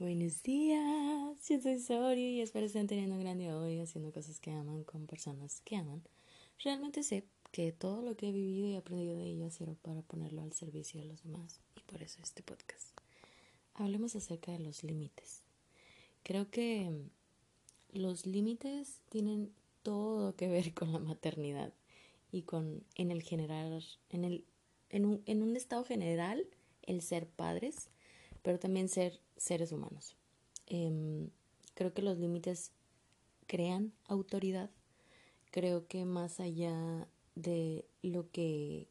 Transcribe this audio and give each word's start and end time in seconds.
Buenos 0.00 0.42
días, 0.42 1.46
yo 1.46 1.60
soy 1.60 1.78
Sori 1.78 2.22
y 2.22 2.40
espero 2.40 2.64
estén 2.64 2.86
teniendo 2.86 3.16
un 3.16 3.20
gran 3.20 3.36
día 3.36 3.54
hoy 3.54 3.80
haciendo 3.80 4.10
cosas 4.12 4.40
que 4.40 4.50
aman 4.50 4.82
con 4.82 5.06
personas 5.06 5.60
que 5.60 5.76
aman. 5.76 6.02
Realmente 6.64 7.02
sé 7.02 7.26
que 7.52 7.70
todo 7.72 8.00
lo 8.00 8.16
que 8.16 8.30
he 8.30 8.32
vivido 8.32 8.66
y 8.66 8.76
aprendido 8.76 9.18
de 9.18 9.26
ellas 9.26 9.52
sirve 9.52 9.74
para 9.74 10.00
ponerlo 10.00 10.40
al 10.40 10.54
servicio 10.54 11.02
de 11.02 11.06
los 11.06 11.22
demás 11.22 11.60
y 11.76 11.80
por 11.80 12.02
eso 12.02 12.18
este 12.22 12.42
podcast. 12.42 12.98
Hablemos 13.74 14.16
acerca 14.16 14.52
de 14.52 14.60
los 14.60 14.84
límites. 14.84 15.42
Creo 16.22 16.50
que 16.50 16.90
los 17.92 18.24
límites 18.24 19.02
tienen 19.10 19.52
todo 19.82 20.34
que 20.34 20.48
ver 20.48 20.72
con 20.72 20.94
la 20.94 20.98
maternidad 20.98 21.74
y 22.32 22.40
con 22.44 22.84
en 22.94 23.10
el 23.10 23.22
general 23.22 23.84
en 24.08 24.24
el 24.24 24.46
en 24.88 25.04
un, 25.04 25.22
en 25.26 25.42
un 25.42 25.56
estado 25.56 25.84
general 25.84 26.46
el 26.86 27.02
ser 27.02 27.26
padres 27.26 27.90
pero 28.42 28.58
también 28.58 28.88
ser 28.88 29.20
seres 29.40 29.72
humanos. 29.72 30.16
Em, 30.66 31.30
creo 31.74 31.94
que 31.94 32.02
los 32.02 32.18
límites 32.18 32.72
crean 33.46 33.92
autoridad. 34.06 34.70
Creo 35.50 35.88
que 35.88 36.04
más 36.04 36.40
allá 36.40 37.08
de 37.34 37.86
lo 38.02 38.30
que 38.30 38.86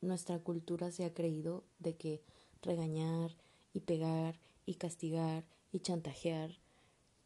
nuestra 0.00 0.38
cultura 0.38 0.90
se 0.90 1.04
ha 1.04 1.12
creído 1.12 1.62
de 1.78 1.94
que 1.94 2.22
regañar 2.62 3.36
y 3.74 3.80
pegar 3.80 4.40
y 4.64 4.76
castigar 4.76 5.44
y 5.70 5.80
chantajear 5.80 6.56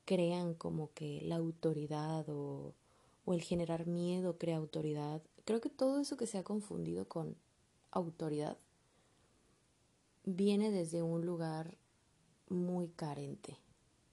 crean 0.04 0.54
como 0.54 0.92
que 0.92 1.20
la 1.22 1.36
autoridad 1.36 2.28
o 2.28 2.74
el 3.28 3.42
generar 3.42 3.86
miedo 3.86 4.36
crea 4.36 4.56
autoridad. 4.56 5.22
Creo 5.44 5.60
que 5.60 5.70
todo 5.70 6.00
eso 6.00 6.16
que 6.16 6.26
se 6.26 6.38
ha 6.38 6.42
confundido 6.42 7.06
con 7.06 7.36
autoridad 7.92 8.58
viene 10.24 10.72
desde 10.72 11.02
un 11.02 11.24
lugar 11.24 11.78
muy 12.50 12.88
carente 12.88 13.56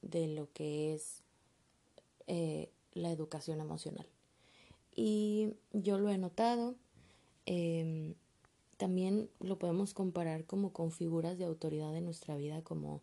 de 0.02 0.28
lo 0.28 0.52
que 0.54 0.94
es 0.94 1.24
eh, 2.28 2.70
la 2.94 3.12
educación 3.12 3.60
emocional. 3.60 4.08
Y 4.96 5.54
yo 5.74 6.00
lo 6.00 6.10
he 6.10 6.18
notado, 6.18 6.76
em, 7.46 8.16
también 8.78 9.30
lo 9.40 9.60
podemos 9.60 9.94
comparar 9.94 10.46
como 10.46 10.72
con 10.72 10.92
figuras 10.92 11.38
de 11.38 11.46
autoridad 11.46 11.96
en 11.96 12.06
nuestra 12.06 12.36
vida, 12.36 12.64
como 12.64 13.02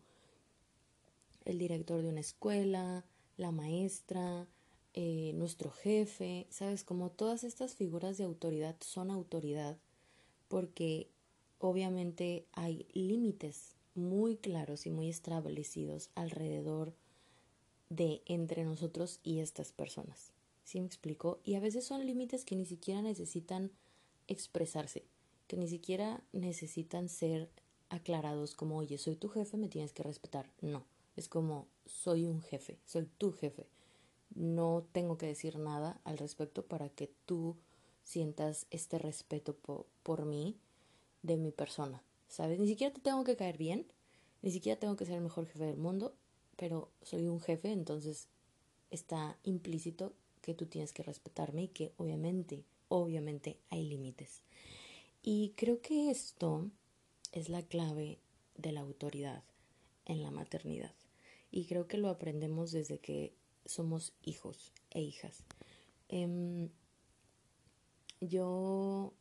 el 1.45 1.59
director 1.59 2.01
de 2.01 2.09
una 2.09 2.19
escuela, 2.19 3.05
la 3.37 3.51
maestra, 3.51 4.47
eh, 4.93 5.33
nuestro 5.35 5.71
jefe, 5.71 6.47
¿sabes? 6.49 6.83
Como 6.83 7.11
todas 7.11 7.43
estas 7.43 7.75
figuras 7.75 8.17
de 8.17 8.23
autoridad 8.23 8.77
son 8.79 9.11
autoridad 9.11 9.77
porque 10.47 11.09
obviamente 11.59 12.45
hay 12.53 12.87
límites 12.93 13.75
muy 13.95 14.37
claros 14.37 14.85
y 14.85 14.91
muy 14.91 15.09
establecidos 15.09 16.09
alrededor 16.15 16.93
de 17.89 18.21
entre 18.25 18.63
nosotros 18.63 19.19
y 19.23 19.39
estas 19.39 19.71
personas. 19.71 20.33
¿Sí 20.63 20.79
me 20.79 20.87
explico? 20.87 21.39
Y 21.43 21.55
a 21.55 21.59
veces 21.59 21.85
son 21.85 22.05
límites 22.05 22.43
que 22.43 22.55
ni 22.55 22.65
siquiera 22.65 23.01
necesitan 23.01 23.71
expresarse, 24.27 25.05
que 25.47 25.57
ni 25.57 25.67
siquiera 25.67 26.23
necesitan 26.33 27.09
ser 27.09 27.49
aclarados 27.89 28.55
como, 28.55 28.77
oye, 28.77 28.97
soy 28.97 29.15
tu 29.15 29.29
jefe, 29.29 29.57
me 29.57 29.69
tienes 29.69 29.93
que 29.93 30.03
respetar. 30.03 30.51
No, 30.61 30.85
es 31.15 31.29
como, 31.29 31.67
soy 31.85 32.25
un 32.25 32.41
jefe, 32.41 32.79
soy 32.85 33.05
tu 33.17 33.31
jefe. 33.31 33.67
No 34.33 34.85
tengo 34.91 35.17
que 35.17 35.27
decir 35.27 35.57
nada 35.59 36.01
al 36.03 36.17
respecto 36.17 36.65
para 36.65 36.89
que 36.89 37.11
tú 37.25 37.55
sientas 38.03 38.67
este 38.71 38.97
respeto 38.97 39.55
por 40.03 40.25
mí 40.25 40.57
de 41.21 41.37
mi 41.37 41.51
persona, 41.51 42.03
¿sabes? 42.27 42.59
Ni 42.59 42.67
siquiera 42.67 42.93
te 42.93 43.01
tengo 43.01 43.23
que 43.23 43.35
caer 43.35 43.57
bien, 43.57 43.85
ni 44.41 44.51
siquiera 44.51 44.79
tengo 44.79 44.95
que 44.95 45.05
ser 45.05 45.15
el 45.15 45.23
mejor 45.23 45.47
jefe 45.47 45.65
del 45.65 45.77
mundo, 45.77 46.15
pero 46.55 46.89
soy 47.01 47.27
un 47.27 47.41
jefe, 47.41 47.71
entonces 47.71 48.27
está 48.91 49.37
implícito 49.43 50.13
que 50.41 50.53
tú 50.53 50.67
tienes 50.67 50.93
que 50.93 51.03
respetarme 51.03 51.63
y 51.63 51.67
que 51.69 51.91
obviamente, 51.97 52.63
obviamente 52.87 53.57
hay 53.69 53.87
límites. 53.87 54.41
Y 55.23 55.53
creo 55.55 55.81
que 55.81 56.11
esto 56.11 56.69
es 57.31 57.49
la 57.49 57.63
clave 57.63 58.19
de 58.57 58.71
la 58.71 58.81
autoridad 58.81 59.43
en 60.05 60.21
la 60.21 60.31
maternidad. 60.31 60.93
Y 61.51 61.65
creo 61.65 61.87
que 61.87 61.97
lo 61.97 62.09
aprendemos 62.09 62.71
desde 62.71 62.99
que 62.99 63.33
somos 63.65 64.13
hijos 64.21 64.71
e 64.91 65.01
hijas. 65.01 65.43
Em, 66.09 66.69
yo 68.21 69.13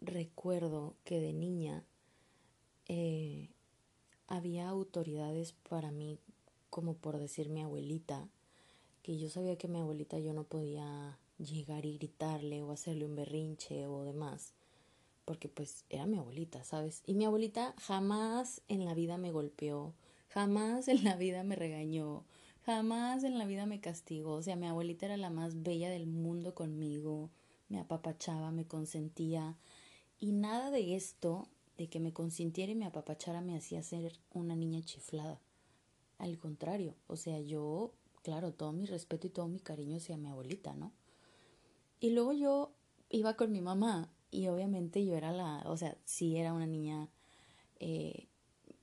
recuerdo 0.00 0.96
que 1.04 1.20
de 1.20 1.32
niña 1.32 1.84
eh, 2.88 3.48
había 4.28 4.68
autoridades 4.68 5.52
para 5.68 5.90
mí, 5.90 6.18
como 6.70 6.94
por 6.94 7.18
decir 7.18 7.48
mi 7.48 7.62
abuelita, 7.62 8.28
que 9.02 9.18
yo 9.18 9.28
sabía 9.28 9.56
que 9.56 9.68
mi 9.68 9.78
abuelita 9.78 10.18
yo 10.18 10.32
no 10.32 10.44
podía 10.44 11.18
llegar 11.38 11.84
y 11.86 11.96
gritarle 11.96 12.62
o 12.62 12.72
hacerle 12.72 13.04
un 13.04 13.14
berrinche 13.14 13.86
o 13.86 14.04
demás, 14.04 14.52
porque 15.24 15.48
pues 15.48 15.84
era 15.90 16.06
mi 16.06 16.18
abuelita, 16.18 16.64
¿sabes? 16.64 17.02
Y 17.06 17.14
mi 17.14 17.24
abuelita 17.24 17.74
jamás 17.78 18.62
en 18.68 18.84
la 18.84 18.94
vida 18.94 19.18
me 19.18 19.32
golpeó, 19.32 19.94
jamás 20.28 20.88
en 20.88 21.04
la 21.04 21.16
vida 21.16 21.44
me 21.44 21.56
regañó, 21.56 22.24
jamás 22.62 23.22
en 23.22 23.38
la 23.38 23.46
vida 23.46 23.66
me 23.66 23.80
castigó, 23.80 24.34
o 24.34 24.42
sea, 24.42 24.56
mi 24.56 24.66
abuelita 24.66 25.06
era 25.06 25.16
la 25.16 25.30
más 25.30 25.62
bella 25.62 25.90
del 25.90 26.06
mundo 26.06 26.54
conmigo, 26.54 27.30
me 27.68 27.78
apapachaba, 27.78 28.50
me 28.50 28.66
consentía, 28.66 29.56
y 30.18 30.32
nada 30.32 30.70
de 30.70 30.96
esto, 30.96 31.48
de 31.76 31.88
que 31.88 32.00
me 32.00 32.12
consintiera 32.12 32.72
y 32.72 32.74
me 32.74 32.86
apapachara, 32.86 33.40
me 33.40 33.56
hacía 33.56 33.82
ser 33.82 34.18
una 34.32 34.56
niña 34.56 34.82
chiflada. 34.82 35.40
Al 36.18 36.38
contrario, 36.38 36.94
o 37.06 37.16
sea, 37.16 37.40
yo, 37.40 37.92
claro, 38.22 38.52
todo 38.52 38.72
mi 38.72 38.86
respeto 38.86 39.26
y 39.26 39.30
todo 39.30 39.48
mi 39.48 39.60
cariño 39.60 39.98
hacia 39.98 40.16
mi 40.16 40.28
abuelita, 40.28 40.74
¿no? 40.74 40.92
Y 42.00 42.10
luego 42.10 42.32
yo 42.32 42.72
iba 43.10 43.34
con 43.36 43.52
mi 43.52 43.60
mamá 43.60 44.10
y 44.30 44.48
obviamente 44.48 45.04
yo 45.04 45.14
era 45.14 45.32
la, 45.32 45.62
o 45.66 45.76
sea, 45.76 45.96
sí 46.04 46.36
era 46.36 46.52
una 46.52 46.66
niña 46.66 47.08
eh, 47.78 48.28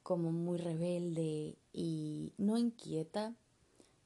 como 0.03 0.31
muy 0.31 0.57
rebelde 0.57 1.57
y 1.71 2.33
no 2.37 2.57
inquieta, 2.57 3.35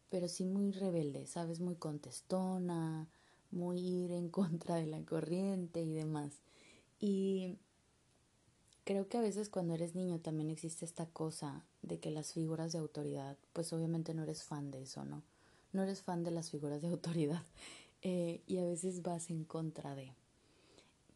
pero 0.09 0.27
sí 0.27 0.45
muy 0.45 0.71
rebelde, 0.71 1.25
¿sabes? 1.27 1.59
Muy 1.59 1.75
contestona, 1.75 3.09
muy 3.51 3.79
ir 3.79 4.11
en 4.11 4.29
contra 4.29 4.75
de 4.75 4.87
la 4.87 5.01
corriente 5.03 5.81
y 5.81 5.93
demás. 5.93 6.41
Y 6.99 7.57
creo 8.87 9.09
que 9.09 9.17
a 9.17 9.21
veces 9.21 9.49
cuando 9.49 9.73
eres 9.73 9.95
niño 9.95 10.21
también 10.21 10.49
existe 10.49 10.85
esta 10.85 11.07
cosa 11.07 11.65
de 11.81 11.99
que 11.99 12.09
las 12.09 12.31
figuras 12.31 12.71
de 12.71 12.79
autoridad, 12.79 13.37
pues 13.51 13.73
obviamente 13.73 14.13
no 14.13 14.23
eres 14.23 14.43
fan 14.43 14.71
de 14.71 14.83
eso, 14.83 15.03
¿no? 15.03 15.23
No 15.73 15.83
eres 15.83 16.01
fan 16.03 16.23
de 16.23 16.31
las 16.31 16.51
figuras 16.51 16.81
de 16.81 16.87
autoridad 16.91 17.43
eh, 18.01 18.41
y 18.47 18.59
a 18.59 18.63
veces 18.63 19.01
vas 19.01 19.29
en 19.29 19.43
contra 19.43 19.93
de. 19.93 20.13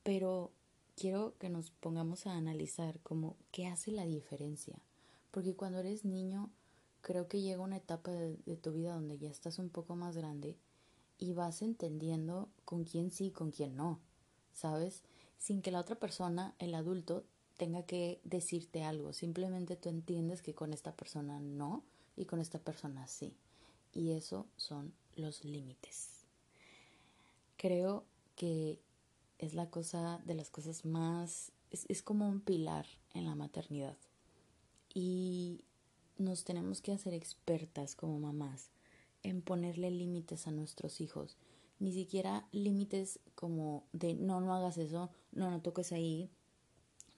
Pero 0.03 0.51
quiero 0.97 1.37
que 1.39 1.47
nos 1.47 1.71
pongamos 1.71 2.27
a 2.27 2.35
analizar 2.35 2.99
como 3.03 3.37
qué 3.51 3.67
hace 3.67 3.91
la 3.91 4.05
diferencia. 4.05 4.77
Porque 5.31 5.55
cuando 5.55 5.79
eres 5.79 6.03
niño, 6.03 6.49
creo 6.99 7.29
que 7.29 7.39
llega 7.39 7.61
una 7.61 7.77
etapa 7.77 8.11
de, 8.11 8.35
de 8.45 8.57
tu 8.57 8.73
vida 8.73 8.95
donde 8.95 9.17
ya 9.17 9.29
estás 9.29 9.59
un 9.59 9.69
poco 9.69 9.95
más 9.95 10.17
grande 10.17 10.57
y 11.17 11.31
vas 11.31 11.61
entendiendo 11.61 12.49
con 12.65 12.83
quién 12.83 13.11
sí 13.11 13.27
y 13.27 13.31
con 13.31 13.51
quién 13.51 13.77
no, 13.77 14.01
¿sabes? 14.51 15.03
sin 15.41 15.63
que 15.63 15.71
la 15.71 15.79
otra 15.79 15.95
persona, 15.95 16.53
el 16.59 16.75
adulto, 16.75 17.23
tenga 17.61 17.83
que 17.83 18.19
decirte 18.23 18.83
algo. 18.83 19.13
Simplemente 19.13 19.75
tú 19.75 19.89
entiendes 19.89 20.41
que 20.41 20.55
con 20.55 20.73
esta 20.73 20.95
persona 20.95 21.39
no 21.39 21.83
y 22.15 22.25
con 22.25 22.41
esta 22.41 22.57
persona 22.57 23.05
sí. 23.05 23.37
Y 23.93 24.13
eso 24.13 24.47
son 24.55 24.95
los 25.15 25.45
límites. 25.45 26.25
Creo 27.57 28.03
que 28.35 28.79
es 29.37 29.53
la 29.53 29.69
cosa 29.69 30.23
de 30.25 30.33
las 30.33 30.49
cosas 30.49 30.85
más, 30.85 31.51
es, 31.69 31.85
es 31.87 32.01
como 32.01 32.27
un 32.27 32.41
pilar 32.41 32.87
en 33.13 33.25
la 33.25 33.35
maternidad. 33.35 33.95
Y 34.91 35.63
nos 36.17 36.43
tenemos 36.43 36.81
que 36.81 36.93
hacer 36.93 37.13
expertas 37.13 37.95
como 37.95 38.17
mamás 38.17 38.71
en 39.21 39.43
ponerle 39.43 39.91
límites 39.91 40.47
a 40.47 40.51
nuestros 40.51 40.99
hijos 40.99 41.37
ni 41.77 41.91
siquiera 41.91 42.47
límites 42.51 43.19
como 43.33 43.83
de 43.91 44.13
no, 44.13 44.39
no 44.39 44.53
hagas 44.53 44.77
eso, 44.77 45.09
no, 45.31 45.49
no 45.49 45.61
toques 45.61 45.91
ahí, 45.91 46.29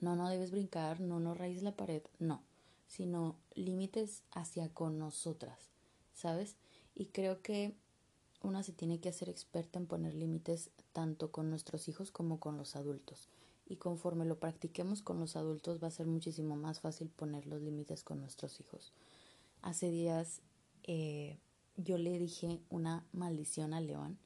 no, 0.04 0.16
no 0.16 0.28
debes 0.28 0.50
brincar, 0.50 1.00
no, 1.00 1.18
no 1.18 1.34
raíz 1.34 1.62
la 1.62 1.72
pared, 1.72 2.02
no, 2.18 2.42
sino 2.86 3.36
límites 3.54 4.22
hacia 4.32 4.68
con 4.68 4.98
nosotras, 4.98 5.70
¿sabes? 6.12 6.56
Y 6.94 7.06
creo 7.06 7.40
que 7.42 7.74
una 8.42 8.62
se 8.62 8.72
tiene 8.72 9.00
que 9.00 9.08
hacer 9.08 9.30
experta 9.30 9.78
en 9.78 9.86
poner 9.86 10.14
límites 10.14 10.70
tanto 10.92 11.32
con 11.32 11.48
nuestros 11.48 11.88
hijos 11.88 12.10
como 12.10 12.38
con 12.38 12.58
los 12.58 12.76
adultos. 12.76 13.28
Y 13.66 13.76
conforme 13.76 14.26
lo 14.26 14.38
practiquemos 14.38 15.00
con 15.00 15.18
los 15.18 15.36
adultos 15.36 15.82
va 15.82 15.88
a 15.88 15.90
ser 15.90 16.06
muchísimo 16.06 16.54
más 16.54 16.80
fácil 16.80 17.08
poner 17.08 17.46
los 17.46 17.62
límites 17.62 18.04
con 18.04 18.20
nuestros 18.20 18.60
hijos. 18.60 18.92
Hace 19.62 19.90
días 19.90 20.42
eh, 20.82 21.38
yo 21.78 21.96
le 21.96 22.18
dije 22.18 22.60
una 22.68 23.06
maldición 23.12 23.72
a 23.72 23.80
León 23.80 24.18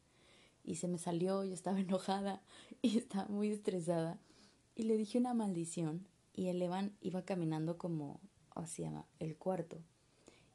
y 0.64 0.74
se 0.74 0.88
me 0.88 0.98
salió, 0.98 1.44
yo 1.44 1.54
estaba 1.54 1.78
enojada 1.80 2.42
y 2.82 2.98
estaba 2.98 3.28
muy 3.28 3.52
estresada 3.52 4.18
y 4.78 4.84
le 4.84 4.96
dije 4.96 5.18
una 5.18 5.34
maldición 5.34 6.06
y 6.32 6.46
el 6.46 6.62
Evan 6.62 6.96
iba 7.00 7.24
caminando 7.24 7.78
como, 7.78 8.20
hacia 8.54 9.04
el 9.18 9.36
cuarto. 9.36 9.82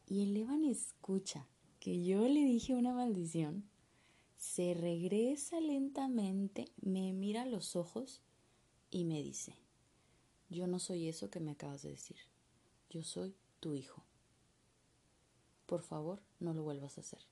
Y 0.07 0.23
el 0.23 0.37
Evan 0.37 0.63
escucha 0.63 1.45
que 1.81 2.05
yo 2.05 2.25
le 2.29 2.45
dije 2.45 2.73
una 2.73 2.93
maldición, 2.93 3.65
se 4.37 4.75
regresa 4.75 5.59
lentamente, 5.59 6.71
me 6.81 7.11
mira 7.11 7.41
a 7.41 7.45
los 7.45 7.75
ojos 7.75 8.21
y 8.89 9.03
me 9.03 9.21
dice, 9.21 9.57
yo 10.49 10.67
no 10.67 10.79
soy 10.79 11.09
eso 11.09 11.29
que 11.29 11.41
me 11.41 11.51
acabas 11.51 11.81
de 11.81 11.89
decir, 11.89 12.17
yo 12.89 13.03
soy 13.03 13.35
tu 13.59 13.75
hijo. 13.75 14.05
Por 15.65 15.81
favor, 15.81 16.21
no 16.39 16.53
lo 16.53 16.63
vuelvas 16.63 16.97
a 16.97 17.01
hacer. 17.01 17.27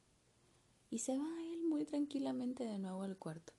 Y 0.89 0.99
se 0.99 1.17
va 1.17 1.29
él 1.53 1.63
muy 1.63 1.85
tranquilamente 1.85 2.65
de 2.65 2.79
nuevo 2.79 3.03
al 3.03 3.17
cuarto. 3.17 3.53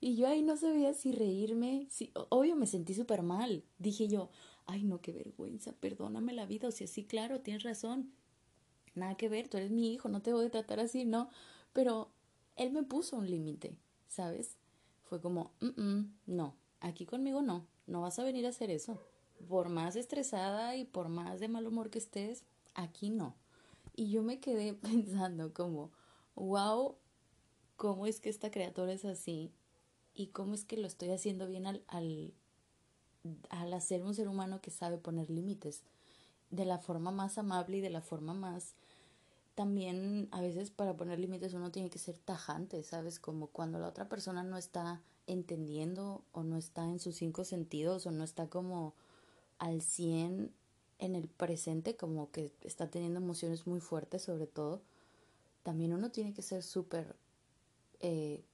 Y 0.00 0.16
yo 0.16 0.28
ahí 0.28 0.42
no 0.42 0.56
sabía 0.56 0.92
si 0.92 1.12
reírme, 1.12 1.86
si, 1.90 2.12
obvio 2.28 2.56
me 2.56 2.66
sentí 2.66 2.94
súper 2.94 3.22
mal. 3.22 3.64
Dije 3.78 4.08
yo, 4.08 4.30
ay 4.66 4.84
no, 4.84 5.00
qué 5.00 5.12
vergüenza, 5.12 5.72
perdóname 5.72 6.32
la 6.32 6.46
vida. 6.46 6.68
O 6.68 6.72
sea, 6.72 6.86
sí, 6.86 7.04
claro, 7.04 7.40
tienes 7.40 7.62
razón. 7.62 8.12
Nada 8.94 9.16
que 9.16 9.28
ver, 9.28 9.48
tú 9.48 9.56
eres 9.56 9.70
mi 9.70 9.92
hijo, 9.92 10.08
no 10.08 10.22
te 10.22 10.32
voy 10.32 10.46
a 10.46 10.50
tratar 10.50 10.80
así, 10.80 11.04
no. 11.04 11.30
Pero 11.72 12.10
él 12.56 12.72
me 12.72 12.82
puso 12.82 13.16
un 13.16 13.30
límite, 13.30 13.78
¿sabes? 14.08 14.56
Fue 15.04 15.20
como, 15.20 15.52
no, 16.26 16.56
aquí 16.80 17.06
conmigo 17.06 17.42
no, 17.42 17.66
no 17.86 18.00
vas 18.00 18.18
a 18.18 18.24
venir 18.24 18.46
a 18.46 18.50
hacer 18.50 18.70
eso. 18.70 19.00
Por 19.48 19.68
más 19.68 19.96
estresada 19.96 20.76
y 20.76 20.84
por 20.84 21.08
más 21.08 21.40
de 21.40 21.48
mal 21.48 21.66
humor 21.66 21.90
que 21.90 21.98
estés, 21.98 22.44
aquí 22.74 23.10
no. 23.10 23.36
Y 23.94 24.10
yo 24.10 24.22
me 24.22 24.40
quedé 24.40 24.74
pensando 24.74 25.52
como, 25.52 25.90
wow, 26.34 26.96
¿cómo 27.76 28.06
es 28.06 28.20
que 28.20 28.30
esta 28.30 28.50
criatura 28.50 28.92
es 28.92 29.04
así? 29.04 29.52
Y 30.16 30.28
cómo 30.28 30.54
es 30.54 30.64
que 30.64 30.76
lo 30.76 30.86
estoy 30.86 31.10
haciendo 31.10 31.46
bien 31.46 31.66
al, 31.66 31.82
al, 31.88 32.32
al 33.50 33.72
hacer 33.74 34.02
un 34.02 34.14
ser 34.14 34.28
humano 34.28 34.60
que 34.60 34.70
sabe 34.70 34.98
poner 34.98 35.30
límites 35.30 35.82
de 36.50 36.64
la 36.64 36.78
forma 36.78 37.10
más 37.10 37.38
amable 37.38 37.78
y 37.78 37.80
de 37.80 37.90
la 37.90 38.00
forma 38.00 38.34
más 38.34 38.74
también 39.54 40.28
a 40.32 40.42
veces 40.42 40.70
para 40.70 40.96
poner 40.96 41.18
límites 41.18 41.54
uno 41.54 41.72
tiene 41.72 41.88
que 41.88 41.98
ser 41.98 42.18
tajante, 42.18 42.82
¿sabes? 42.82 43.18
Como 43.18 43.46
cuando 43.46 43.78
la 43.78 43.88
otra 43.88 44.06
persona 44.06 44.42
no 44.42 44.58
está 44.58 45.00
entendiendo 45.26 46.22
o 46.32 46.42
no 46.42 46.58
está 46.58 46.84
en 46.84 47.00
sus 47.00 47.16
cinco 47.16 47.42
sentidos 47.42 48.06
o 48.06 48.10
no 48.10 48.22
está 48.22 48.48
como 48.48 48.94
al 49.58 49.80
cien 49.80 50.52
en 50.98 51.14
el 51.14 51.28
presente, 51.28 51.96
como 51.96 52.30
que 52.30 52.52
está 52.60 52.90
teniendo 52.90 53.18
emociones 53.18 53.66
muy 53.66 53.80
fuertes 53.80 54.22
sobre 54.22 54.46
todo, 54.46 54.82
también 55.62 55.94
uno 55.94 56.10
tiene 56.10 56.34
que 56.34 56.42
ser 56.42 56.62
súper 56.62 57.16
eh, 58.00 58.44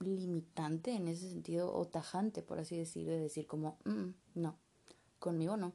limitante 0.00 0.92
en 0.92 1.08
ese 1.08 1.28
sentido 1.28 1.74
o 1.74 1.86
tajante, 1.86 2.42
por 2.42 2.58
así 2.58 2.76
decir, 2.76 3.06
de 3.06 3.18
decir 3.18 3.46
como, 3.46 3.78
mm, 3.84 4.10
no, 4.34 4.56
conmigo 5.18 5.56
no, 5.56 5.72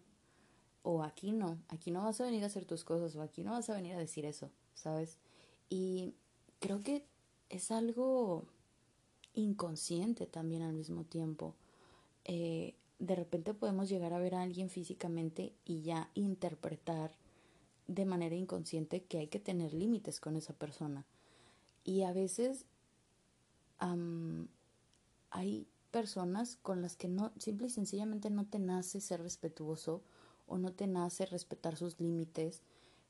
o 0.84 1.04
aquí 1.04 1.32
no, 1.32 1.58
aquí 1.70 1.92
no 1.92 2.04
vas 2.04 2.20
a 2.22 2.26
venir 2.26 2.44
a 2.44 2.48
hacer 2.48 2.66
tus 2.66 2.84
cosas, 2.84 3.16
o 3.16 3.22
aquí 3.22 3.44
no 3.44 3.52
vas 3.52 3.70
a 3.70 3.76
venir 3.76 3.96
a 3.96 4.00
decir 4.00 4.26
eso, 4.26 4.52
¿sabes? 4.74 5.18
Y 5.70 6.14
creo 6.60 6.84
que 6.84 7.06
es 7.50 7.72
algo 7.72 8.46
inconsciente 9.34 10.28
también 10.28 10.62
al 10.62 10.74
mismo 10.74 11.04
tiempo. 11.04 11.56
Eh, 12.26 12.76
de 13.00 13.16
repente 13.16 13.54
podemos 13.54 13.90
llegar 13.90 14.14
a 14.14 14.20
ver 14.20 14.36
a 14.36 14.42
alguien 14.42 14.70
físicamente 14.70 15.54
y 15.66 15.82
ya 15.82 16.10
interpretar 16.14 17.12
de 17.88 18.06
manera 18.06 18.36
inconsciente 18.36 19.04
que 19.04 19.20
hay 19.20 19.28
que 19.28 19.40
tener 19.40 19.74
límites 19.74 20.20
con 20.20 20.36
esa 20.36 20.54
persona. 20.54 21.06
Y 21.84 22.04
a 22.04 22.14
veces 22.14 22.66
hay 25.32 25.68
personas 25.92 26.58
con 26.62 26.82
las 26.82 26.96
que 26.96 27.08
no, 27.08 27.32
simple 27.38 27.68
y 27.68 27.70
sencillamente 27.70 28.30
no 28.30 28.46
te 28.46 28.60
nace 28.60 29.02
ser 29.02 29.22
respetuoso 29.22 30.02
o 30.48 30.58
no 30.58 30.72
te 30.72 30.88
nace 30.88 31.26
respetar 31.26 31.76
sus 31.76 32.00
límites, 32.00 32.62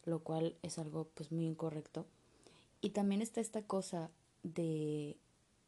lo 0.05 0.19
cual 0.19 0.57
es 0.61 0.77
algo 0.79 1.07
pues 1.13 1.31
muy 1.31 1.45
incorrecto. 1.45 2.05
Y 2.81 2.89
también 2.89 3.21
está 3.21 3.39
esta 3.41 3.61
cosa 3.61 4.09
de 4.43 5.17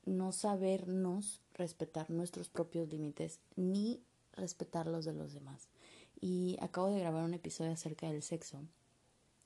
no 0.06 0.32
sabernos 0.32 1.42
respetar 1.54 2.10
nuestros 2.10 2.50
propios 2.50 2.90
límites 2.90 3.40
ni 3.56 4.02
respetar 4.34 4.88
los 4.88 5.06
de 5.06 5.14
los 5.14 5.34
demás. 5.34 5.70
Y 6.20 6.58
acabo 6.62 6.88
de 6.88 7.00
grabar 7.00 7.24
un 7.24 7.34
episodio 7.34 7.72
acerca 7.72 8.08
del 8.10 8.24
sexo, 8.24 8.62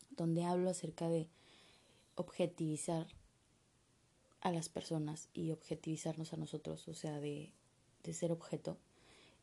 donde 0.09 0.43
hablo 0.43 0.69
acerca 0.69 1.09
de 1.09 1.29
objetivizar 2.15 3.07
a 4.41 4.51
las 4.51 4.69
personas 4.69 5.29
y 5.33 5.51
objetivizarnos 5.51 6.33
a 6.33 6.37
nosotros, 6.37 6.87
o 6.87 6.93
sea, 6.93 7.19
de, 7.19 7.51
de 8.03 8.13
ser 8.13 8.31
objeto. 8.31 8.77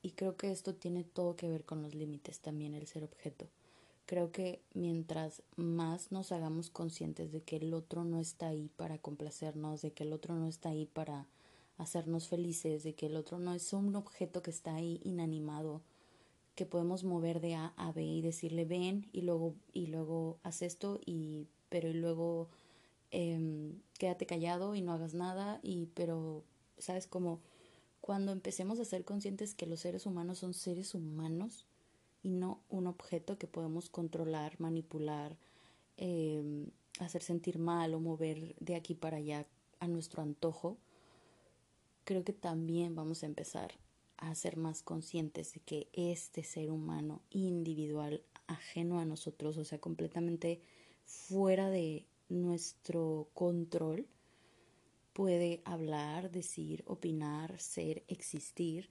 Y 0.03 0.13
creo 0.13 0.37
que 0.37 0.53
esto 0.53 0.75
tiene 0.75 1.05
todo 1.05 1.37
que 1.37 1.49
ver 1.49 1.65
con 1.65 1.83
los 1.83 1.95
límites 1.95 2.41
también, 2.41 2.75
el 2.75 2.87
ser 2.87 3.05
objeto. 3.05 3.49
Creo 4.07 4.31
que 4.31 4.61
mientras 4.73 5.43
más 5.57 6.13
nos 6.13 6.31
hagamos 6.31 6.71
conscientes 6.71 7.33
de 7.33 7.43
que 7.43 7.57
el 7.57 7.75
otro 7.75 8.05
no 8.05 8.21
está 8.21 8.49
ahí 8.49 8.71
para 8.77 8.99
complacernos, 8.99 9.83
de 9.83 9.91
que 9.91 10.05
el 10.05 10.13
otro 10.13 10.37
no 10.37 10.47
está 10.47 10.69
ahí 10.69 10.87
para 10.87 11.27
hacernos 11.77 12.29
felices, 12.29 12.85
de 12.85 12.95
que 12.95 13.07
el 13.07 13.17
otro 13.17 13.39
no 13.39 13.53
es 13.53 13.73
un 13.73 13.97
objeto 13.97 14.43
que 14.43 14.51
está 14.51 14.77
ahí 14.77 15.01
inanimado, 15.03 15.83
que 16.55 16.67
podemos 16.67 17.05
mover 17.05 17.41
de 17.41 17.55
A 17.55 17.75
a 17.77 17.93
B 17.93 18.03
y 18.03 18.23
decirle 18.23 18.65
ven 18.65 19.09
y 19.13 19.23
luego 19.23 19.55
y 19.73 19.89
luego 19.89 20.39
haz 20.43 20.63
esto 20.63 21.01
y 21.05 21.49
pero 21.69 21.89
y 21.89 21.95
luego 21.95 22.49
Em, 23.19 23.81
quédate 23.99 24.27
callado 24.27 24.75
y 24.75 24.83
no 24.83 24.93
hagas 24.93 25.15
nada, 25.15 25.59
y 25.63 25.87
pero, 25.95 26.45
¿sabes? 26.77 27.07
Como 27.07 27.41
cuando 28.03 28.31
empecemos 28.31 28.79
a 28.79 28.85
ser 28.85 29.07
conscientes 29.07 29.55
que 29.55 29.65
los 29.65 29.81
seres 29.81 30.05
humanos 30.05 30.41
son 30.41 30.53
seres 30.53 30.95
humanos 30.95 31.65
y 32.23 32.29
no 32.29 32.61
un 32.69 32.87
objeto 32.87 33.39
que 33.39 33.47
podemos 33.47 33.89
controlar, 33.89 34.61
manipular, 34.61 35.39
em, 35.97 36.67
hacer 37.01 37.23
sentir 37.23 37.59
mal 37.59 37.95
o 37.95 38.01
mover 38.01 38.55
de 38.61 38.75
aquí 38.75 38.95
para 38.95 39.17
allá 39.17 39.47
a 39.81 39.89
nuestro 39.89 40.21
antojo, 40.21 40.77
creo 42.05 42.23
que 42.23 42.35
también 42.35 42.95
vamos 42.95 43.23
a 43.23 43.27
empezar 43.27 43.73
a 44.19 44.35
ser 44.35 44.59
más 44.59 44.83
conscientes 44.83 45.55
de 45.55 45.61
que 45.61 45.89
este 45.95 46.45
ser 46.45 46.71
humano 46.71 47.23
individual, 47.31 48.23
ajeno 48.47 49.01
a 49.01 49.07
nosotros, 49.07 49.57
o 49.57 49.65
sea, 49.65 49.79
completamente 49.79 50.61
fuera 51.07 51.71
de 51.71 52.05
nuestro 52.29 53.29
control 53.35 54.09
puede 55.13 55.63
hablar, 55.65 56.31
decir, 56.31 56.85
opinar, 56.87 57.59
ser, 57.59 58.05
existir, 58.09 58.91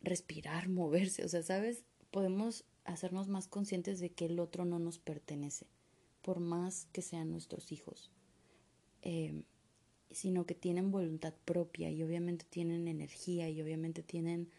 respirar, 0.00 0.68
moverse. 0.80 1.24
O 1.24 1.28
sea, 1.28 1.42
¿sabes? 1.42 1.84
Podemos 2.10 2.64
hacernos 2.84 3.28
más 3.28 3.48
conscientes 3.48 3.98
de 3.98 4.10
que 4.10 4.26
el 4.26 4.38
otro 4.38 4.64
no 4.64 4.78
nos 4.78 4.98
pertenece, 4.98 5.66
por 6.22 6.38
más 6.38 6.86
que 6.92 7.02
sean 7.02 7.30
nuestros 7.30 7.72
hijos, 7.72 8.12
em, 9.02 9.42
sino 10.10 10.46
que 10.46 10.54
tienen 10.54 10.92
voluntad 10.92 11.34
propia 11.44 11.90
y 11.90 12.02
obviamente 12.02 12.44
tienen 12.48 12.86
energía 12.86 13.48
y 13.48 13.60
obviamente 13.60 14.02
tienen 14.02 14.50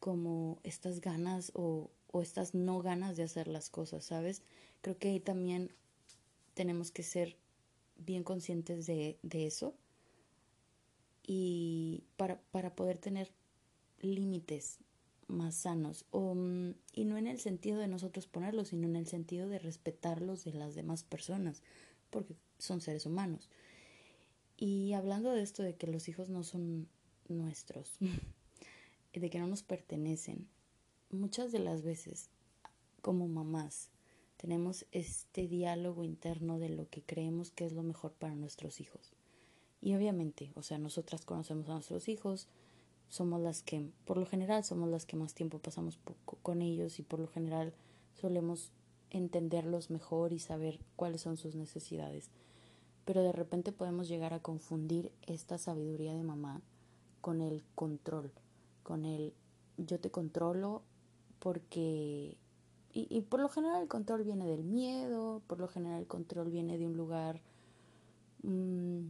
como 0.00 0.58
estas 0.64 1.00
ganas 1.00 1.52
o, 1.54 1.92
o 2.08 2.22
estas 2.22 2.54
no 2.54 2.80
ganas 2.82 3.16
de 3.16 3.22
hacer 3.22 3.46
las 3.46 3.70
cosas, 3.70 4.04
¿sabes? 4.06 4.42
Creo 4.80 4.98
que 4.98 5.10
ahí 5.10 5.20
también 5.20 5.72
tenemos 6.54 6.90
que 6.90 7.02
ser 7.02 7.36
bien 7.96 8.24
conscientes 8.24 8.86
de, 8.86 9.18
de 9.22 9.46
eso 9.46 9.74
y 11.22 12.04
para, 12.16 12.40
para 12.50 12.74
poder 12.74 12.98
tener 12.98 13.32
límites 14.00 14.78
más 15.28 15.54
sanos. 15.54 16.04
O, 16.10 16.34
mm, 16.34 16.74
y 16.92 17.04
no 17.04 17.16
en 17.16 17.26
el 17.26 17.38
sentido 17.38 17.78
de 17.78 17.88
nosotros 17.88 18.26
ponerlos 18.26 18.68
sino 18.68 18.86
en 18.86 18.96
el 18.96 19.06
sentido 19.06 19.48
de 19.48 19.58
respetarlos 19.58 20.44
de 20.44 20.52
las 20.52 20.74
demás 20.74 21.04
personas 21.04 21.62
porque 22.10 22.36
son 22.58 22.80
seres 22.80 23.06
humanos. 23.06 23.48
Y 24.56 24.92
hablando 24.92 25.32
de 25.32 25.42
esto 25.42 25.62
de 25.62 25.74
que 25.74 25.86
los 25.86 26.08
hijos 26.08 26.28
no 26.28 26.44
son 26.44 26.88
nuestros 27.28 27.96
de 29.12 29.30
que 29.30 29.38
no 29.38 29.46
nos 29.46 29.62
pertenecen 29.62 30.48
muchas 31.10 31.52
de 31.52 31.58
las 31.58 31.82
veces 31.82 32.30
como 33.00 33.28
mamás 33.28 33.90
tenemos 34.42 34.86
este 34.90 35.46
diálogo 35.46 36.02
interno 36.02 36.58
de 36.58 36.68
lo 36.68 36.88
que 36.90 37.00
creemos 37.00 37.52
que 37.52 37.64
es 37.64 37.72
lo 37.72 37.84
mejor 37.84 38.10
para 38.10 38.34
nuestros 38.34 38.80
hijos. 38.80 39.12
Y 39.80 39.94
obviamente, 39.94 40.50
o 40.56 40.64
sea, 40.64 40.78
nosotras 40.78 41.24
conocemos 41.24 41.68
a 41.68 41.74
nuestros 41.74 42.08
hijos, 42.08 42.48
somos 43.08 43.40
las 43.40 43.62
que, 43.62 43.88
por 44.04 44.18
lo 44.18 44.26
general, 44.26 44.64
somos 44.64 44.90
las 44.90 45.06
que 45.06 45.14
más 45.14 45.34
tiempo 45.34 45.60
pasamos 45.60 46.00
con 46.42 46.60
ellos 46.60 46.98
y 46.98 47.04
por 47.04 47.20
lo 47.20 47.28
general 47.28 47.72
solemos 48.20 48.72
entenderlos 49.10 49.90
mejor 49.90 50.32
y 50.32 50.40
saber 50.40 50.80
cuáles 50.96 51.20
son 51.20 51.36
sus 51.36 51.54
necesidades. 51.54 52.28
Pero 53.04 53.22
de 53.22 53.30
repente 53.30 53.70
podemos 53.70 54.08
llegar 54.08 54.34
a 54.34 54.42
confundir 54.42 55.12
esta 55.24 55.56
sabiduría 55.56 56.14
de 56.14 56.24
mamá 56.24 56.62
con 57.20 57.42
el 57.42 57.62
control, 57.76 58.32
con 58.82 59.04
el 59.04 59.34
yo 59.76 60.00
te 60.00 60.10
controlo 60.10 60.82
porque 61.38 62.38
y, 62.94 63.22
por 63.22 63.40
lo 63.40 63.48
general 63.48 63.82
el 63.82 63.88
control 63.88 64.22
viene 64.22 64.46
del 64.46 64.64
miedo, 64.64 65.40
por 65.46 65.58
lo 65.58 65.68
general 65.68 66.00
el 66.00 66.06
control 66.06 66.50
viene 66.50 66.76
de 66.76 66.86
un 66.86 66.96
lugar 66.96 67.40
mm, 68.42 69.06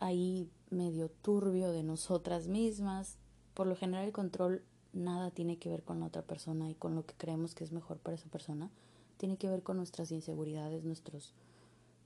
ahí 0.00 0.50
medio 0.68 1.08
turbio 1.08 1.72
de 1.72 1.82
nosotras 1.82 2.46
mismas. 2.46 3.16
Por 3.54 3.66
lo 3.66 3.76
general 3.76 4.04
el 4.04 4.12
control 4.12 4.62
nada 4.92 5.30
tiene 5.30 5.58
que 5.58 5.70
ver 5.70 5.82
con 5.82 6.00
la 6.00 6.06
otra 6.06 6.22
persona 6.22 6.68
y 6.70 6.74
con 6.74 6.94
lo 6.94 7.06
que 7.06 7.14
creemos 7.14 7.54
que 7.54 7.64
es 7.64 7.72
mejor 7.72 7.98
para 7.98 8.16
esa 8.16 8.28
persona. 8.28 8.70
Tiene 9.16 9.38
que 9.38 9.48
ver 9.48 9.62
con 9.62 9.78
nuestras 9.78 10.10
inseguridades, 10.10 10.84
nuestros 10.84 11.32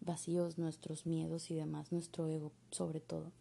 vacíos, 0.00 0.58
nuestros 0.58 1.06
miedos 1.06 1.50
y 1.50 1.54
demás, 1.54 1.90
nuestro 1.90 2.28
ego 2.28 2.52
sobre 2.70 3.00
todo. 3.00 3.32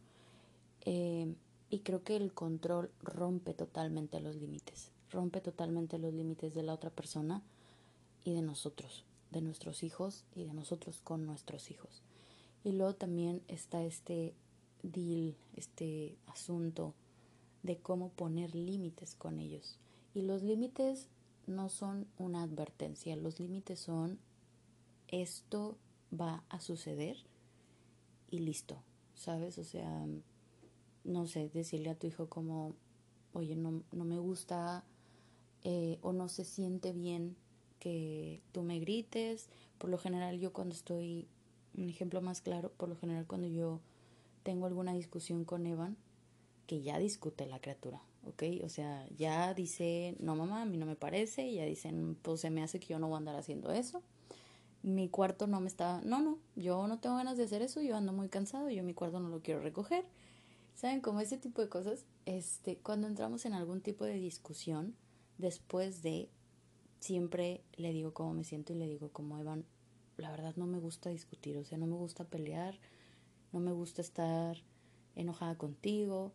Eh, 0.85 1.35
y 1.69 1.79
creo 1.79 2.03
que 2.03 2.15
el 2.15 2.33
control 2.33 2.91
rompe 3.01 3.53
totalmente 3.53 4.19
los 4.21 4.37
límites, 4.37 4.91
rompe 5.11 5.41
totalmente 5.41 5.97
los 5.97 6.13
límites 6.13 6.53
de 6.53 6.63
la 6.63 6.73
otra 6.73 6.89
persona 6.89 7.41
y 8.23 8.33
de 8.33 8.41
nosotros, 8.41 9.05
de 9.31 9.41
nuestros 9.41 9.83
hijos 9.83 10.25
y 10.35 10.43
de 10.43 10.53
nosotros 10.53 11.01
con 11.03 11.25
nuestros 11.25 11.71
hijos. 11.71 12.01
Y 12.63 12.71
luego 12.73 12.95
también 12.95 13.41
está 13.47 13.83
este 13.83 14.33
deal, 14.83 15.35
este 15.55 16.17
asunto 16.27 16.93
de 17.63 17.77
cómo 17.77 18.09
poner 18.09 18.55
límites 18.55 19.15
con 19.15 19.39
ellos. 19.39 19.79
Y 20.13 20.21
los 20.21 20.43
límites 20.43 21.07
no 21.45 21.69
son 21.69 22.07
una 22.17 22.43
advertencia, 22.43 23.15
los 23.15 23.39
límites 23.39 23.79
son 23.79 24.19
esto 25.07 25.77
va 26.11 26.43
a 26.49 26.59
suceder 26.59 27.17
y 28.29 28.39
listo, 28.39 28.83
¿sabes? 29.15 29.57
O 29.57 29.63
sea, 29.63 30.05
no 31.03 31.27
sé, 31.27 31.49
decirle 31.53 31.89
a 31.89 31.95
tu 31.95 32.07
hijo 32.07 32.27
como, 32.27 32.75
oye, 33.33 33.55
no, 33.55 33.83
no 33.91 34.05
me 34.05 34.17
gusta 34.17 34.83
eh, 35.69 35.99
o 36.01 36.13
no 36.13 36.29
se 36.29 36.45
siente 36.45 36.93
bien 36.93 37.35
que 37.79 38.41
tú 38.53 38.63
me 38.63 38.79
grites. 38.79 39.49
Por 39.77 39.89
lo 39.89 39.97
general 39.97 40.39
yo 40.39 40.53
cuando 40.53 40.73
estoy, 40.73 41.27
un 41.75 41.89
ejemplo 41.89 42.21
más 42.21 42.39
claro, 42.39 42.71
por 42.77 42.87
lo 42.87 42.95
general 42.95 43.27
cuando 43.27 43.49
yo 43.49 43.81
tengo 44.43 44.65
alguna 44.65 44.93
discusión 44.93 45.43
con 45.43 45.67
Evan, 45.67 45.97
que 46.67 46.81
ya 46.83 46.97
discute 46.99 47.45
la 47.47 47.59
criatura, 47.59 48.01
¿ok? 48.25 48.43
O 48.63 48.69
sea, 48.69 49.05
ya 49.17 49.53
dice, 49.53 50.15
no 50.21 50.37
mamá, 50.37 50.61
a 50.61 50.65
mí 50.65 50.77
no 50.77 50.85
me 50.85 50.95
parece, 50.95 51.53
ya 51.53 51.65
dicen, 51.65 52.17
pues 52.21 52.39
se 52.39 52.49
me 52.49 52.63
hace 52.63 52.79
que 52.79 52.87
yo 52.87 52.97
no 52.97 53.09
voy 53.09 53.15
a 53.15 53.17
andar 53.17 53.35
haciendo 53.35 53.73
eso. 53.73 54.01
Mi 54.83 55.09
cuarto 55.09 55.47
no 55.47 55.59
me 55.59 55.67
está, 55.67 55.99
no, 56.05 56.21
no, 56.21 56.37
yo 56.55 56.87
no 56.87 56.99
tengo 57.01 57.17
ganas 57.17 57.35
de 57.35 57.43
hacer 57.43 57.61
eso, 57.61 57.81
yo 57.81 57.97
ando 57.97 58.13
muy 58.13 58.29
cansado, 58.29 58.69
yo 58.69 58.83
mi 58.83 58.93
cuarto 58.93 59.19
no 59.19 59.27
lo 59.27 59.41
quiero 59.41 59.59
recoger. 59.59 60.05
¿Saben? 60.75 61.01
Como 61.01 61.19
ese 61.19 61.37
tipo 61.37 61.61
de 61.61 61.67
cosas, 61.67 62.05
este, 62.25 62.77
cuando 62.77 63.07
entramos 63.07 63.45
en 63.45 63.51
algún 63.51 63.81
tipo 63.81 64.05
de 64.05 64.13
discusión, 64.13 64.95
después 65.37 66.01
de, 66.01 66.29
siempre 66.99 67.61
le 67.75 67.93
digo 67.93 68.13
cómo 68.13 68.33
me 68.33 68.43
siento 68.43 68.73
y 68.73 68.77
le 68.77 68.87
digo 68.87 69.09
como 69.09 69.37
Evan, 69.39 69.65
la 70.17 70.31
verdad 70.31 70.55
no 70.55 70.65
me 70.65 70.79
gusta 70.79 71.09
discutir, 71.09 71.57
o 71.57 71.63
sea, 71.63 71.77
no 71.77 71.87
me 71.87 71.95
gusta 71.95 72.23
pelear, 72.23 72.79
no 73.53 73.59
me 73.59 73.71
gusta 73.71 74.01
estar 74.01 74.57
enojada 75.15 75.57
contigo, 75.57 76.33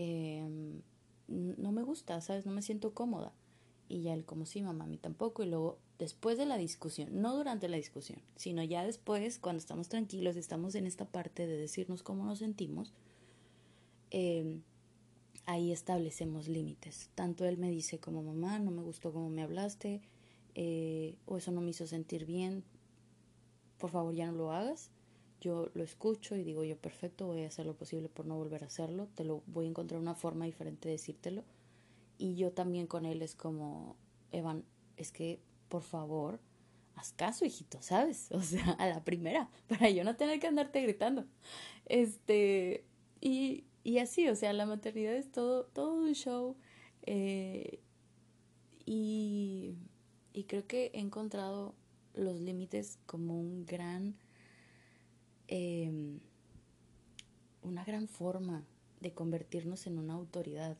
Em, 0.00 0.80
no 1.26 1.72
me 1.72 1.82
gusta, 1.82 2.20
¿sabes? 2.20 2.46
No 2.46 2.52
me 2.52 2.62
siento 2.62 2.94
cómoda. 2.94 3.32
Y 3.88 4.02
ya 4.02 4.14
él 4.14 4.24
como 4.24 4.46
sí, 4.46 4.62
mamá, 4.62 4.84
a 4.84 4.86
mí 4.86 4.96
tampoco. 4.96 5.42
Y 5.42 5.46
luego, 5.46 5.80
después 5.98 6.38
de 6.38 6.46
la 6.46 6.56
discusión, 6.56 7.20
no 7.20 7.36
durante 7.36 7.68
la 7.68 7.78
discusión, 7.78 8.20
sino 8.36 8.62
ya 8.62 8.84
después, 8.84 9.40
cuando 9.40 9.58
estamos 9.58 9.88
tranquilos, 9.88 10.36
estamos 10.36 10.76
en 10.76 10.86
esta 10.86 11.04
parte 11.04 11.48
de 11.48 11.56
decirnos 11.56 12.04
cómo 12.04 12.24
nos 12.24 12.38
sentimos, 12.38 12.92
em, 14.10 14.62
ahí 15.48 15.72
establecemos 15.72 16.48
límites. 16.48 17.10
Tanto 17.14 17.44
él 17.44 17.58
me 17.58 17.70
dice 17.70 17.98
como 17.98 18.22
mamá, 18.22 18.58
no 18.58 18.70
me 18.70 18.82
gustó 18.82 19.12
cómo 19.12 19.30
me 19.30 19.42
hablaste, 19.42 20.00
eh, 20.54 21.16
o 21.26 21.36
eso 21.38 21.50
no 21.52 21.60
me 21.60 21.70
hizo 21.70 21.86
sentir 21.86 22.24
bien, 22.24 22.64
por 23.78 23.90
favor 23.90 24.14
ya 24.14 24.26
no 24.26 24.32
lo 24.32 24.52
hagas 24.52 24.90
yo 25.40 25.70
lo 25.74 25.84
escucho 25.84 26.36
y 26.36 26.42
digo 26.42 26.64
yo 26.64 26.76
perfecto, 26.76 27.26
voy 27.26 27.44
a 27.44 27.48
hacer 27.48 27.66
lo 27.66 27.76
posible 27.76 28.08
por 28.08 28.26
no 28.26 28.36
volver 28.36 28.64
a 28.64 28.66
hacerlo, 28.66 29.08
te 29.14 29.24
lo 29.24 29.42
voy 29.46 29.66
a 29.66 29.68
encontrar 29.68 30.00
una 30.00 30.14
forma 30.14 30.46
diferente 30.46 30.88
de 30.88 30.94
decírtelo. 30.94 31.44
Y 32.18 32.34
yo 32.34 32.52
también 32.52 32.86
con 32.86 33.04
él 33.04 33.22
es 33.22 33.36
como, 33.36 33.96
Evan, 34.32 34.64
es 34.96 35.12
que 35.12 35.40
por 35.68 35.82
favor, 35.82 36.40
haz 36.96 37.12
caso, 37.12 37.44
hijito, 37.44 37.80
¿sabes? 37.82 38.28
O 38.32 38.42
sea, 38.42 38.72
a 38.72 38.88
la 38.88 39.04
primera, 39.04 39.50
para 39.68 39.90
yo 39.90 40.02
no 40.02 40.16
tener 40.16 40.40
que 40.40 40.48
andarte 40.48 40.82
gritando. 40.82 41.24
Este, 41.86 42.84
y, 43.20 43.64
y 43.88 43.98
así, 43.98 44.28
o 44.28 44.36
sea, 44.36 44.52
la 44.52 44.66
maternidad 44.66 45.14
es 45.14 45.30
todo, 45.30 45.64
todo 45.64 45.94
un 45.94 46.12
show. 46.14 46.56
Eh, 47.02 47.80
y, 48.84 49.76
y 50.32 50.44
creo 50.44 50.66
que 50.66 50.90
he 50.94 51.00
encontrado 51.00 51.74
los 52.14 52.40
límites 52.40 52.98
como 53.06 53.38
un 53.38 53.64
gran 53.64 54.16
Em, 55.48 56.20
una 57.62 57.82
gran 57.82 58.06
forma 58.06 58.66
de 59.00 59.12
convertirnos 59.14 59.86
en 59.86 59.98
una 59.98 60.12
autoridad 60.12 60.76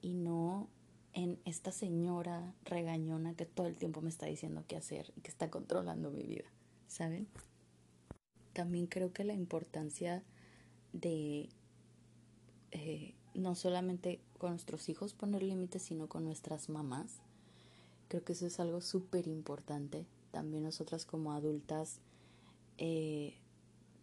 y 0.00 0.14
no 0.14 0.68
en 1.12 1.40
esta 1.44 1.72
señora 1.72 2.54
regañona 2.64 3.34
que 3.34 3.44
todo 3.44 3.66
el 3.66 3.76
tiempo 3.76 4.00
me 4.00 4.10
está 4.10 4.26
diciendo 4.26 4.64
qué 4.68 4.76
hacer 4.76 5.12
y 5.16 5.20
que 5.20 5.30
está 5.30 5.50
controlando 5.50 6.12
mi 6.12 6.22
vida, 6.22 6.44
¿saben? 6.86 7.26
También 8.52 8.86
creo 8.86 9.12
que 9.12 9.24
la 9.24 9.34
importancia 9.34 10.22
de 10.92 11.48
eh, 12.74 13.14
no 13.32 13.54
solamente 13.54 14.20
con 14.36 14.50
nuestros 14.50 14.90
hijos 14.90 15.14
poner 15.14 15.42
límites, 15.42 15.82
sino 15.82 16.06
con 16.06 16.24
nuestras 16.24 16.68
mamás. 16.68 17.20
Creo 18.08 18.22
que 18.22 18.34
eso 18.34 18.46
es 18.46 18.60
algo 18.60 18.82
súper 18.82 19.26
importante. 19.26 20.04
También 20.30 20.64
nosotras 20.64 21.06
como 21.06 21.32
adultas 21.32 22.00
eh, 22.76 23.34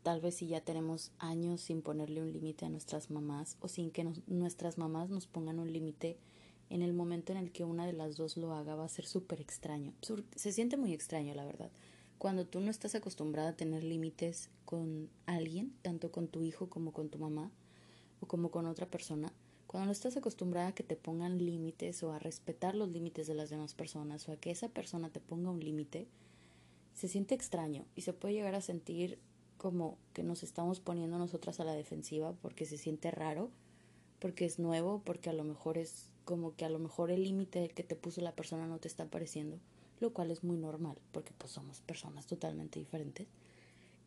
Tal 0.04 0.20
vez 0.20 0.36
si 0.36 0.48
ya 0.48 0.62
tenemos 0.62 1.12
años 1.20 1.62
sin 1.62 1.84
ponerle 1.84 2.24
un 2.24 2.32
límite 2.32 2.66
a 2.66 2.70
nuestras 2.70 3.12
mamás 3.12 3.58
o 3.60 3.68
sin 3.68 3.92
que 3.92 4.04
nuestras 4.26 4.80
mamás 4.80 5.12
nos 5.12 5.28
pongan 5.28 5.60
un 5.60 5.72
límite, 5.72 6.18
en 6.72 6.82
el 6.82 6.94
momento 6.94 7.34
en 7.34 7.38
el 7.38 7.52
que 7.52 7.66
una 7.66 7.86
de 7.86 7.94
las 7.94 8.16
dos 8.16 8.36
lo 8.36 8.54
haga 8.54 8.76
va 8.76 8.86
a 8.86 8.90
ser 8.90 9.06
súper 9.06 9.42
extraño. 9.42 9.94
Se 10.36 10.52
siente 10.52 10.76
muy 10.78 10.94
extraño, 10.94 11.36
la 11.36 11.46
verdad. 11.46 11.70
Cuando 12.18 12.48
tú 12.48 12.62
no 12.62 12.72
estás 12.72 12.96
acostumbrada 12.96 13.50
a 13.50 13.56
tener 13.56 13.84
límites 13.84 14.50
con 14.66 15.10
alguien, 15.28 15.76
tanto 15.84 16.12
con 16.12 16.28
tu 16.28 16.42
hijo 16.42 16.68
como 16.68 16.94
con 16.94 17.10
tu 17.10 17.20
mamá 17.20 17.52
o 18.22 18.28
como 18.28 18.50
con 18.50 18.66
otra 18.66 18.86
persona, 18.86 19.34
cuando 19.68 19.88
no 19.88 19.92
estás 19.92 20.18
acostumbrada 20.18 20.68
a 20.68 20.76
que 20.76 20.84
te 20.84 20.96
pongan 20.96 21.38
límites 21.38 22.04
o 22.04 22.12
a 22.12 22.20
respetar 22.20 22.76
los 22.76 22.90
límites 22.90 23.28
de 23.28 23.34
las 23.34 23.50
demás 23.50 23.74
personas 23.74 24.28
o 24.28 24.32
a 24.32 24.38
que 24.38 24.52
esa 24.52 24.70
persona 24.70 25.10
te 25.10 25.20
ponga 25.20 25.50
un 25.50 25.60
límite, 25.60 26.08
se 26.94 27.08
siente 27.08 27.36
extraño 27.36 27.86
y 27.96 28.02
se 28.02 28.14
puede 28.14 28.34
llegar 28.34 28.56
a 28.56 28.62
sentir 28.62 29.18
como 29.58 29.98
que 30.14 30.24
nos 30.24 30.44
estamos 30.44 30.80
poniendo 30.80 31.18
nosotras 31.18 31.60
a 31.60 31.64
la 31.64 31.74
defensiva 31.74 32.34
porque 32.42 32.66
se 32.66 32.78
siente 32.78 33.12
raro, 33.12 33.50
porque 34.20 34.46
es 34.46 34.60
nuevo, 34.60 35.02
porque 35.06 35.30
a 35.30 35.34
lo 35.34 35.44
mejor 35.44 35.78
es 35.78 36.12
como 36.26 36.56
que 36.56 36.66
a 36.66 36.70
lo 36.70 36.80
mejor 36.80 37.12
el 37.12 37.24
límite 37.24 37.70
que 37.70 37.84
te 37.84 37.96
puso 37.96 38.22
la 38.22 38.36
persona 38.36 38.68
no 38.68 38.80
te 38.80 38.88
está 38.88 39.06
pareciendo, 39.06 39.58
lo 40.00 40.14
cual 40.14 40.32
es 40.32 40.44
muy 40.44 40.58
normal, 40.58 40.98
porque 41.12 41.32
pues 41.38 41.52
somos 41.52 41.82
personas 41.82 42.26
totalmente 42.28 42.80
diferentes. 42.80 43.28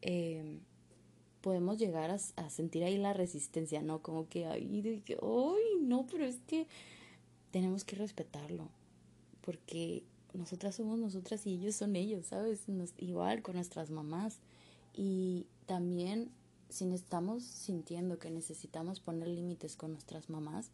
Em, 0.02 0.60
podemos 1.44 1.76
llegar 1.76 2.10
a, 2.10 2.14
a, 2.36 2.48
sentir 2.48 2.84
ahí 2.84 2.96
la 2.96 3.12
resistencia, 3.12 3.82
¿no? 3.82 4.00
Como 4.00 4.30
que, 4.30 4.46
ay, 4.46 4.80
de 4.80 5.02
que, 5.02 5.18
ay, 5.20 5.78
no, 5.82 6.06
pero 6.10 6.24
es 6.24 6.36
que 6.46 6.66
tenemos 7.50 7.84
que 7.84 7.96
respetarlo, 7.96 8.70
porque 9.42 10.04
nosotras 10.32 10.74
somos 10.74 10.98
nosotras 10.98 11.46
y 11.46 11.56
ellos 11.56 11.74
son 11.74 11.96
ellos, 11.96 12.24
¿sabes? 12.24 12.62
Igual 12.96 13.42
con 13.42 13.56
nuestras 13.56 13.90
mamás. 13.90 14.38
Y 14.94 15.44
también 15.66 16.30
si 16.70 16.90
estamos 16.94 17.44
sintiendo 17.44 18.18
que 18.18 18.30
necesitamos 18.30 19.00
poner 19.00 19.28
límites 19.28 19.76
con 19.76 19.92
nuestras 19.92 20.30
mamás, 20.30 20.70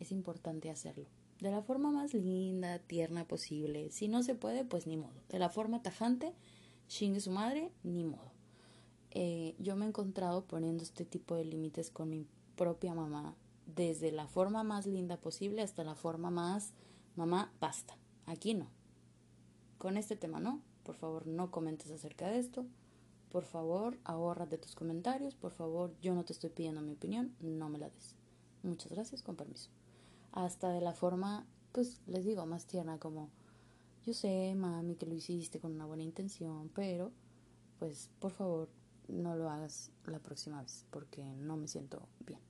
es 0.00 0.10
importante 0.10 0.70
hacerlo. 0.70 1.04
De 1.38 1.50
la 1.50 1.60
forma 1.60 1.90
más 1.90 2.14
linda, 2.14 2.78
tierna 2.78 3.28
posible. 3.28 3.90
Si 3.90 4.08
no 4.08 4.22
se 4.22 4.34
puede, 4.34 4.64
pues 4.64 4.86
ni 4.86 4.96
modo. 4.96 5.20
De 5.28 5.38
la 5.38 5.50
forma 5.50 5.82
tajante, 5.82 6.32
chingue 6.88 7.20
su 7.20 7.30
madre, 7.30 7.70
ni 7.84 8.04
modo. 8.04 8.37
Eh, 9.10 9.56
yo 9.58 9.76
me 9.76 9.84
he 9.84 9.88
encontrado 9.88 10.44
poniendo 10.44 10.82
este 10.82 11.04
tipo 11.04 11.34
de 11.34 11.44
límites 11.44 11.90
con 11.90 12.10
mi 12.10 12.26
propia 12.56 12.94
mamá, 12.94 13.36
desde 13.66 14.12
la 14.12 14.26
forma 14.26 14.62
más 14.62 14.86
linda 14.86 15.16
posible 15.16 15.62
hasta 15.62 15.84
la 15.84 15.94
forma 15.94 16.30
más, 16.30 16.72
mamá, 17.16 17.52
basta, 17.60 17.96
aquí 18.26 18.54
no. 18.54 18.68
Con 19.78 19.96
este 19.96 20.16
tema 20.16 20.40
no, 20.40 20.62
por 20.82 20.96
favor 20.96 21.26
no 21.26 21.50
comentes 21.50 21.90
acerca 21.90 22.28
de 22.28 22.38
esto, 22.38 22.66
por 23.30 23.44
favor, 23.44 23.98
de 24.48 24.58
tus 24.58 24.74
comentarios. 24.74 25.34
Por 25.34 25.52
favor, 25.52 25.94
yo 26.00 26.14
no 26.14 26.24
te 26.24 26.32
estoy 26.32 26.50
pidiendo 26.50 26.80
mi 26.80 26.92
opinión, 26.92 27.34
no 27.40 27.68
me 27.68 27.78
la 27.78 27.90
des. 27.90 28.14
Muchas 28.62 28.90
gracias, 28.90 29.22
con 29.22 29.36
permiso. 29.36 29.70
Hasta 30.32 30.70
de 30.70 30.80
la 30.80 30.94
forma, 30.94 31.46
pues 31.72 32.00
les 32.06 32.24
digo, 32.24 32.46
más 32.46 32.66
tierna, 32.66 32.98
como 32.98 33.30
yo 34.04 34.14
sé, 34.14 34.54
mami, 34.54 34.96
que 34.96 35.06
lo 35.06 35.14
hiciste 35.14 35.60
con 35.60 35.72
una 35.72 35.84
buena 35.84 36.02
intención, 36.02 36.70
pero 36.74 37.12
pues 37.78 38.10
por 38.18 38.32
favor 38.32 38.68
no 39.08 39.34
lo 39.36 39.50
hagas 39.50 39.90
la 40.06 40.18
próxima 40.18 40.62
vez 40.62 40.86
porque 40.90 41.24
no 41.24 41.56
me 41.56 41.68
siento 41.68 42.08
bien. 42.20 42.40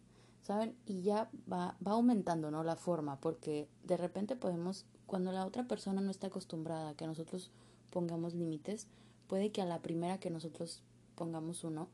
¿Saben? 0.42 0.74
Y 0.86 1.02
ya 1.02 1.30
va, 1.50 1.76
va 1.86 1.92
aumentando, 1.92 2.50
¿no? 2.50 2.64
La 2.64 2.76
forma, 2.76 3.20
porque 3.20 3.68
de 3.84 3.96
repente 3.96 4.34
podemos, 4.34 4.86
cuando 5.06 5.30
la 5.30 5.44
otra 5.44 5.64
persona 5.66 6.00
no 6.00 6.10
está 6.10 6.28
acostumbrada 6.28 6.90
a 6.90 6.94
que 6.94 7.06
nosotros 7.06 7.50
pongamos 7.90 8.34
límites, 8.34 8.86
puede 9.26 9.52
que 9.52 9.62
a 9.62 9.66
la 9.66 9.82
primera 9.82 10.18
que 10.18 10.30
nosotros 10.30 10.82
pongamos 11.16 11.64
uno, 11.64 11.88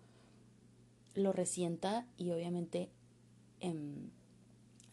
lo 1.14 1.33
resienta 1.33 2.06
y 2.16 2.30
obviamente 2.30 2.90
em, 3.61 4.11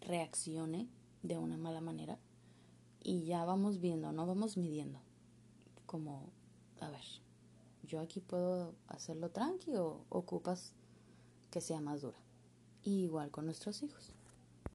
reaccione 0.01 0.87
de 1.23 1.37
una 1.37 1.57
mala 1.57 1.81
manera 1.81 2.17
y 3.03 3.25
ya 3.25 3.45
vamos 3.45 3.79
viendo, 3.79 4.11
no 4.11 4.25
vamos 4.25 4.57
midiendo. 4.57 4.99
Como, 5.85 6.29
a 6.79 6.89
ver, 6.89 7.03
yo 7.83 7.99
aquí 7.99 8.19
puedo 8.19 8.75
hacerlo 8.87 9.31
tranqui 9.31 9.75
o 9.75 10.05
ocupas 10.09 10.73
que 11.49 11.61
sea 11.61 11.81
más 11.81 12.01
dura. 12.01 12.17
Y 12.83 13.03
igual 13.03 13.31
con 13.31 13.45
nuestros 13.45 13.83
hijos. 13.83 14.13